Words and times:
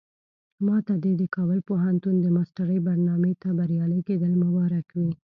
ماته 0.65 0.93
دې 1.03 1.13
د 1.17 1.23
کابل 1.35 1.59
پوهنتون 1.69 2.15
د 2.21 2.27
ماسترۍ 2.35 2.79
برنامې 2.87 3.33
ته 3.41 3.49
بریالي 3.57 3.99
کېدل 4.07 4.33
مبارک 4.43 4.87
وي. 4.99 5.11